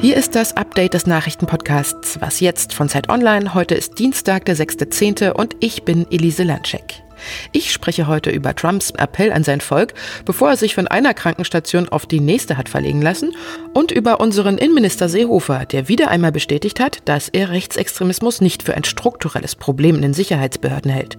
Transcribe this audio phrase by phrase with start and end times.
[0.00, 3.54] Hier ist das Update des Nachrichtenpodcasts Was jetzt von Zeit Online.
[3.54, 5.32] Heute ist Dienstag, der 6.10.
[5.32, 7.05] und ich bin Elise Landscheck.
[7.52, 9.94] Ich spreche heute über Trumps Appell an sein Volk,
[10.24, 13.34] bevor er sich von einer Krankenstation auf die nächste hat verlegen lassen,
[13.74, 18.74] und über unseren Innenminister Seehofer, der wieder einmal bestätigt hat, dass er Rechtsextremismus nicht für
[18.74, 21.18] ein strukturelles Problem in den Sicherheitsbehörden hält.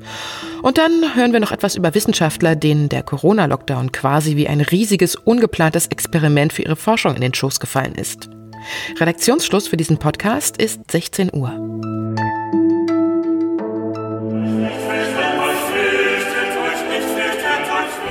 [0.62, 5.16] Und dann hören wir noch etwas über Wissenschaftler, denen der Corona-Lockdown quasi wie ein riesiges,
[5.16, 8.30] ungeplantes Experiment für ihre Forschung in den Schoß gefallen ist.
[9.00, 11.52] Redaktionsschluss für diesen Podcast ist 16 Uhr.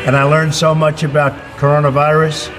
[0.06, 2.50] And I learned so much about coronavirus.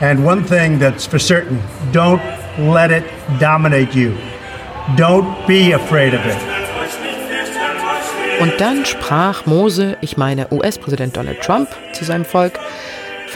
[0.00, 1.62] And one thing that's for certain
[1.92, 2.20] don't
[2.58, 3.04] let it
[3.38, 4.18] dominate you.
[4.96, 6.56] Don't be afraid of it.
[8.40, 12.58] Und dann sprach Mose, ich meine US-Präsident Donald Trump, zu seinem Volk,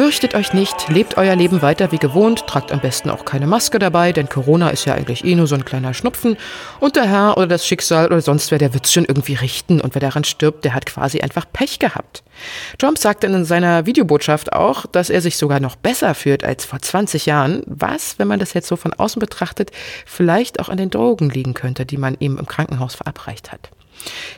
[0.01, 3.79] Fürchtet euch nicht, lebt euer Leben weiter wie gewohnt, tragt am besten auch keine Maske
[3.79, 6.39] dabei, denn Corona ist ja eigentlich eh nur so ein kleiner Schnupfen.
[6.81, 9.79] Und der Herr oder das Schicksal oder sonst wer, der wird's schon irgendwie richten.
[9.79, 12.23] Und wer daran stirbt, der hat quasi einfach Pech gehabt.
[12.79, 16.79] Trump sagte in seiner Videobotschaft auch, dass er sich sogar noch besser fühlt als vor
[16.79, 19.71] 20 Jahren, was, wenn man das jetzt so von außen betrachtet,
[20.07, 23.69] vielleicht auch an den Drogen liegen könnte, die man ihm im Krankenhaus verabreicht hat.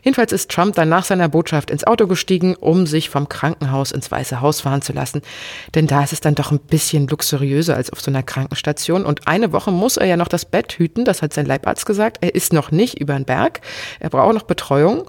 [0.03, 4.11] Jedenfalls ist Trump dann nach seiner Botschaft ins Auto gestiegen, um sich vom Krankenhaus ins
[4.11, 5.23] Weiße Haus fahren zu lassen.
[5.75, 9.05] Denn da ist es dann doch ein bisschen luxuriöser als auf so einer Krankenstation.
[9.05, 12.19] Und eine Woche muss er ja noch das Bett hüten, das hat sein Leibarzt gesagt.
[12.21, 13.61] Er ist noch nicht über den Berg.
[14.01, 15.05] Er braucht noch Betreuung.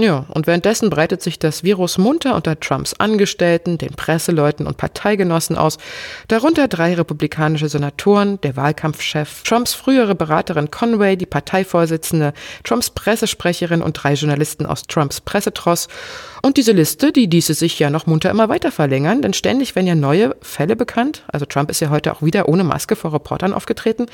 [0.00, 5.58] Ja, und währenddessen breitet sich das Virus munter unter Trumps Angestellten, den Presseleuten und Parteigenossen
[5.58, 5.76] aus,
[6.26, 12.32] darunter drei republikanische Senatoren, der Wahlkampfchef, Trumps frühere Beraterin Conway, die Parteivorsitzende,
[12.64, 15.88] Trumps Pressesprecherin und drei Journalisten aus Trumps Pressetross.
[16.40, 19.86] Und diese Liste, die ließe sich ja noch munter immer weiter verlängern, denn ständig werden
[19.86, 21.24] ja neue Fälle bekannt.
[21.28, 24.06] Also Trump ist ja heute auch wieder ohne Maske vor Reportern aufgetreten.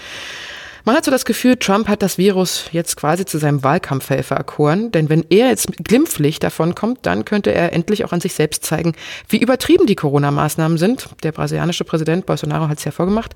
[0.87, 4.93] Man hat so das Gefühl, Trump hat das Virus jetzt quasi zu seinem Wahlkampfhelfer erkoren,
[4.93, 8.65] denn wenn er jetzt glimpflich davon kommt, dann könnte er endlich auch an sich selbst
[8.65, 8.93] zeigen,
[9.29, 11.09] wie übertrieben die Corona-Maßnahmen sind.
[11.25, 13.35] Der brasilianische Präsident Bolsonaro hat es ja vorgemacht.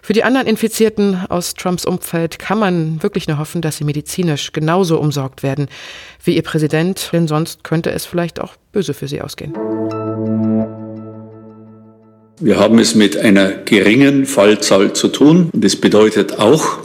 [0.00, 4.52] Für die anderen Infizierten aus Trumps Umfeld kann man wirklich nur hoffen, dass sie medizinisch
[4.52, 5.66] genauso umsorgt werden
[6.22, 9.54] wie ihr Präsident, denn sonst könnte es vielleicht auch böse für sie ausgehen.
[12.38, 15.48] Wir haben es mit einer geringen Fallzahl zu tun.
[15.54, 16.80] Das bedeutet auch,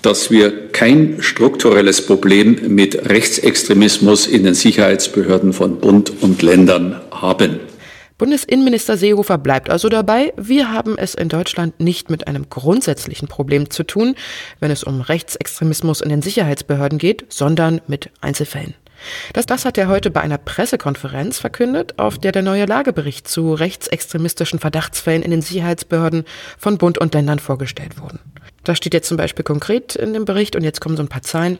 [0.00, 7.60] dass wir kein strukturelles Problem mit Rechtsextremismus in den Sicherheitsbehörden von Bund und Ländern haben.
[8.16, 13.68] Bundesinnenminister Seehofer bleibt also dabei, wir haben es in Deutschland nicht mit einem grundsätzlichen Problem
[13.68, 14.14] zu tun,
[14.58, 18.72] wenn es um Rechtsextremismus in den Sicherheitsbehörden geht, sondern mit Einzelfällen.
[19.32, 23.54] Das, das hat er heute bei einer Pressekonferenz verkündet, auf der der neue Lagebericht zu
[23.54, 26.24] rechtsextremistischen Verdachtsfällen in den Sicherheitsbehörden
[26.58, 28.18] von Bund und Ländern vorgestellt wurde.
[28.64, 31.22] Da steht jetzt zum Beispiel konkret in dem Bericht, und jetzt kommen so ein paar
[31.22, 31.58] Zahlen,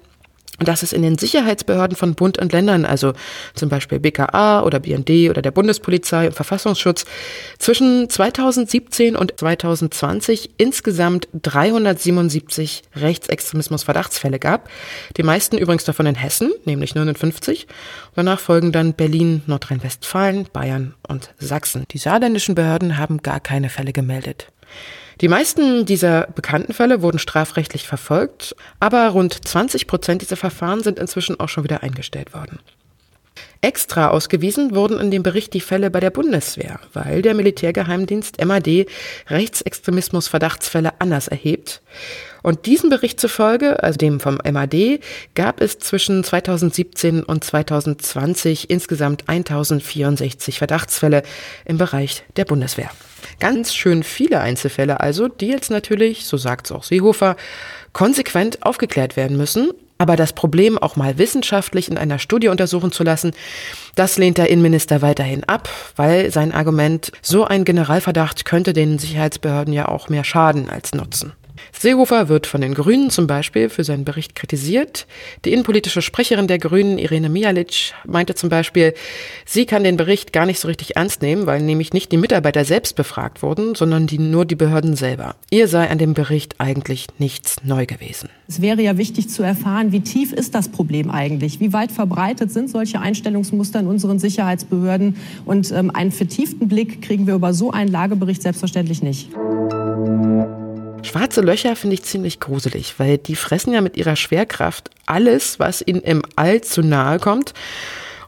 [0.58, 3.12] dass es in den Sicherheitsbehörden von Bund und Ländern, also
[3.54, 7.04] zum Beispiel BKA oder BND oder der Bundespolizei und Verfassungsschutz,
[7.58, 14.68] zwischen 2017 und 2020 insgesamt 377 Rechtsextremismus-Verdachtsfälle gab.
[15.16, 17.66] Die meisten übrigens davon in Hessen, nämlich 59.
[18.14, 21.84] Danach folgen dann Berlin, Nordrhein-Westfalen, Bayern und Sachsen.
[21.92, 24.48] Die saarländischen Behörden haben gar keine Fälle gemeldet.
[25.20, 30.98] Die meisten dieser bekannten Fälle wurden strafrechtlich verfolgt, aber rund 20 Prozent dieser Verfahren sind
[30.98, 32.60] inzwischen auch schon wieder eingestellt worden.
[33.60, 38.86] Extra ausgewiesen wurden in dem Bericht die Fälle bei der Bundeswehr, weil der Militärgeheimdienst MAD
[39.28, 41.82] Rechtsextremismus-Verdachtsfälle anders erhebt.
[42.42, 45.00] Und diesem Bericht zufolge, also dem vom MAD,
[45.34, 51.24] gab es zwischen 2017 und 2020 insgesamt 1064 Verdachtsfälle
[51.64, 52.90] im Bereich der Bundeswehr.
[53.40, 57.36] Ganz schön viele Einzelfälle also, die jetzt natürlich, so sagt es auch Seehofer,
[57.92, 59.72] konsequent aufgeklärt werden müssen.
[59.98, 63.32] Aber das Problem auch mal wissenschaftlich in einer Studie untersuchen zu lassen,
[63.96, 69.74] das lehnt der Innenminister weiterhin ab, weil sein Argument, so ein Generalverdacht könnte den Sicherheitsbehörden
[69.74, 71.32] ja auch mehr schaden als nutzen.
[71.72, 75.06] Seehofer wird von den Grünen zum Beispiel für seinen Bericht kritisiert.
[75.44, 78.94] Die innenpolitische Sprecherin der Grünen, Irene Mijalic, meinte zum Beispiel,
[79.44, 82.64] sie kann den Bericht gar nicht so richtig ernst nehmen, weil nämlich nicht die Mitarbeiter
[82.64, 85.36] selbst befragt wurden, sondern die, nur die Behörden selber.
[85.50, 88.28] Ihr sei an dem Bericht eigentlich nichts neu gewesen.
[88.48, 91.60] Es wäre ja wichtig zu erfahren, wie tief ist das Problem eigentlich?
[91.60, 95.16] Wie weit verbreitet sind solche Einstellungsmuster in unseren Sicherheitsbehörden?
[95.44, 99.28] Und ähm, einen vertieften Blick kriegen wir über so einen Lagebericht selbstverständlich nicht.
[101.02, 105.82] Schwarze Löcher finde ich ziemlich gruselig, weil die fressen ja mit ihrer Schwerkraft alles, was
[105.86, 107.54] ihnen im All zu nahe kommt.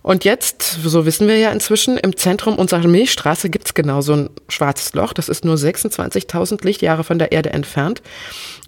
[0.02, 4.14] Und jetzt, so wissen wir ja inzwischen, im Zentrum unserer Milchstraße gibt es genau so
[4.14, 5.12] ein schwarzes Loch.
[5.12, 8.00] Das ist nur 26.000 Lichtjahre von der Erde entfernt.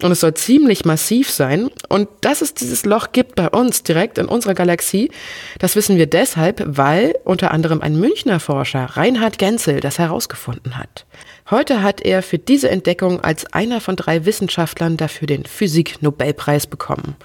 [0.03, 1.71] Und es soll ziemlich massiv sein.
[1.89, 5.09] Und dass es dieses Loch gibt bei uns direkt in unserer Galaxie,
[5.57, 11.07] das wissen wir deshalb, weil unter anderem ein Münchner Forscher, Reinhard Genzel, das herausgefunden hat.
[11.49, 17.15] Heute hat er für diese Entdeckung als einer von drei Wissenschaftlern dafür den Physik-Nobelpreis bekommen.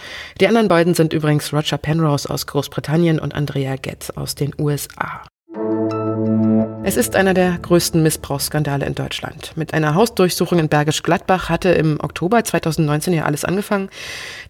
[0.41, 5.23] Die anderen beiden sind übrigens Roger Penrose aus Großbritannien und Andrea Getz aus den USA.
[6.85, 9.53] Es ist einer der größten Missbrauchsskandale in Deutschland.
[9.57, 13.91] Mit einer Hausdurchsuchung in Bergisch Gladbach hatte im Oktober 2019 ja alles angefangen.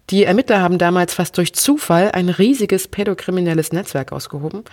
[0.09, 4.63] Die Ermittler haben damals fast durch Zufall ein riesiges pädokriminelles Netzwerk ausgehoben.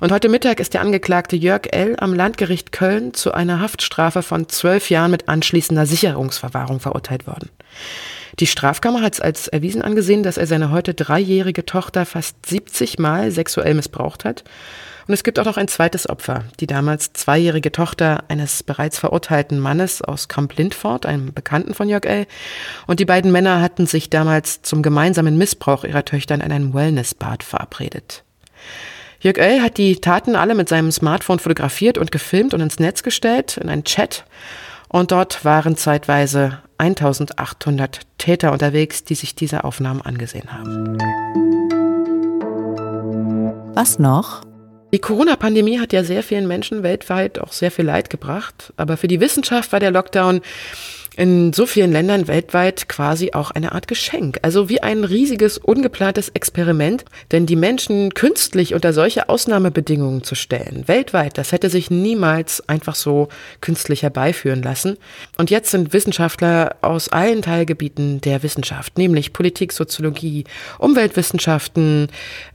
[0.00, 1.96] Und heute Mittag ist der Angeklagte Jörg L.
[1.98, 7.50] am Landgericht Köln zu einer Haftstrafe von zwölf Jahren mit anschließender Sicherungsverwahrung verurteilt worden.
[8.38, 12.98] Die Strafkammer hat es als erwiesen angesehen, dass er seine heute dreijährige Tochter fast 70
[12.98, 14.44] Mal sexuell missbraucht hat
[15.08, 19.58] und es gibt auch noch ein zweites Opfer, die damals zweijährige Tochter eines bereits verurteilten
[19.58, 22.26] Mannes aus Kamp-Lindfort, einem Bekannten von Jörg L.
[22.86, 27.42] Und die beiden Männer hatten sich damals zum gemeinsamen Missbrauch ihrer Töchter in einem Wellnessbad
[27.42, 28.22] verabredet.
[29.20, 29.62] Jörg L.
[29.62, 33.70] hat die Taten alle mit seinem Smartphone fotografiert und gefilmt und ins Netz gestellt, in
[33.70, 34.26] einen Chat.
[34.88, 40.98] Und dort waren zeitweise 1800 Täter unterwegs, die sich diese Aufnahmen angesehen haben.
[43.74, 44.47] Was noch?
[44.92, 48.72] Die Corona-Pandemie hat ja sehr vielen Menschen weltweit auch sehr viel Leid gebracht.
[48.76, 50.40] Aber für die Wissenschaft war der Lockdown
[51.18, 54.38] in so vielen Ländern weltweit quasi auch eine Art Geschenk.
[54.42, 57.04] Also wie ein riesiges, ungeplantes Experiment.
[57.32, 62.94] Denn die Menschen künstlich unter solche Ausnahmebedingungen zu stellen, weltweit, das hätte sich niemals einfach
[62.94, 63.28] so
[63.60, 64.96] künstlich herbeiführen lassen.
[65.36, 70.44] Und jetzt sind Wissenschaftler aus allen Teilgebieten der Wissenschaft, nämlich Politik, Soziologie,
[70.78, 72.08] Umweltwissenschaften,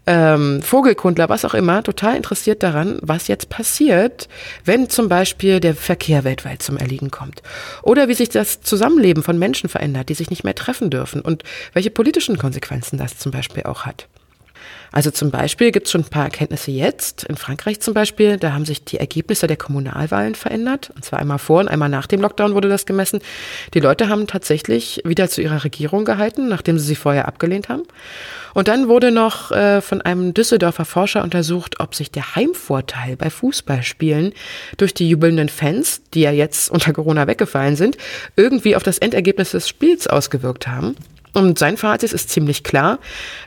[0.05, 4.29] ähm, Vogelkundler, was auch immer, total interessiert daran, was jetzt passiert,
[4.63, 7.41] wenn zum Beispiel der Verkehr weltweit zum Erliegen kommt.
[7.81, 11.43] Oder wie sich das Zusammenleben von Menschen verändert, die sich nicht mehr treffen dürfen und
[11.73, 14.07] welche politischen Konsequenzen das zum Beispiel auch hat.
[14.93, 17.23] Also zum Beispiel gibt es schon ein paar Erkenntnisse jetzt.
[17.23, 20.91] In Frankreich zum Beispiel, da haben sich die Ergebnisse der Kommunalwahlen verändert.
[20.95, 23.19] Und zwar einmal vor und einmal nach dem Lockdown wurde das gemessen.
[23.73, 27.81] Die Leute haben tatsächlich wieder zu ihrer Regierung gehalten, nachdem sie sie vorher abgelehnt haben.
[28.53, 33.31] Und dann wurde noch äh, von einem Düsseldorfer Forscher untersucht, ob sich der Heimvorteil bei
[33.31, 34.33] Fußballspielen
[34.77, 37.97] durch die jubelnden Fans, die ja jetzt unter Corona weggefallen sind,
[38.35, 40.95] irgendwie auf das Endergebnis des Spiels ausgewirkt haben.
[41.33, 42.99] Und sein Fazit ist ziemlich klar.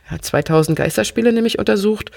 [0.06, 2.10] Er hat 2000 Geisterspiele nämlich untersucht.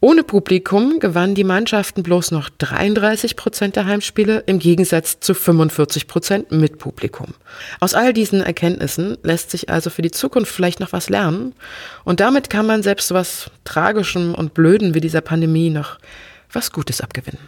[0.00, 6.06] Ohne Publikum gewannen die Mannschaften bloß noch 33 Prozent der Heimspiele im Gegensatz zu 45
[6.06, 7.34] Prozent mit Publikum.
[7.80, 11.52] Aus all diesen Erkenntnissen lässt sich also für die Zukunft vielleicht noch was lernen.
[12.04, 15.98] Und damit kann man selbst was Tragischem und Blöden wie dieser Pandemie noch
[16.52, 17.40] was Gutes abgewinnen.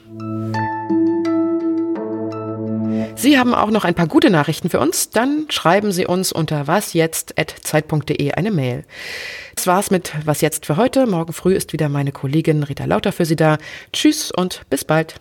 [3.21, 6.67] Sie haben auch noch ein paar gute Nachrichten für uns, dann schreiben Sie uns unter
[6.67, 8.87] wasjetzt.zeit.de eine Mail.
[9.55, 11.07] Das war's mit Was jetzt für heute.
[11.07, 13.59] Morgen früh ist wieder meine Kollegin Rita Lauter für Sie da.
[13.93, 15.21] Tschüss und bis bald.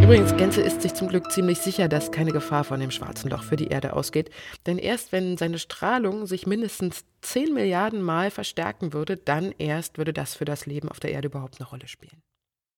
[0.00, 3.42] Übrigens, Gänse ist sich zum Glück ziemlich sicher, dass keine Gefahr von dem schwarzen Loch
[3.42, 4.30] für die Erde ausgeht.
[4.66, 10.12] Denn erst wenn seine Strahlung sich mindestens 10 Milliarden Mal verstärken würde, dann erst würde
[10.12, 12.22] das für das Leben auf der Erde überhaupt eine Rolle spielen.